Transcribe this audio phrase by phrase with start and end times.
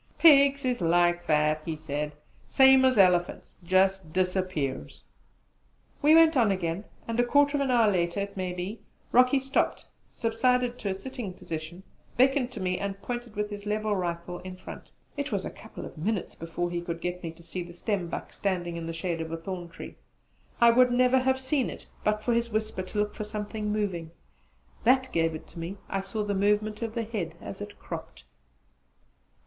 [0.17, 2.13] "Pigs is like that," he said,
[2.47, 5.03] "same as elephants jus' disappears!"
[6.01, 9.37] We went on again, and a quarter of an hour later, it may be, Rocky
[9.37, 11.83] stopped, subsided to a sitting position,
[12.17, 14.89] beckoned to me, and pointed with his levelled rifle in front.
[15.17, 18.33] It was a couple of minutes before he could get me to see the stembuck
[18.33, 19.97] standing in the shade of a thorn tree.
[20.59, 24.09] I would never had seen it but for his whisper to look for something moving:
[24.83, 28.23] that gave it to me; I saw the movement of the head as it cropped.